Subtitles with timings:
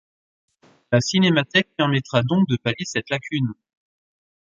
[0.91, 3.53] La Cinémathèque permettra donc de pallier cette lacune.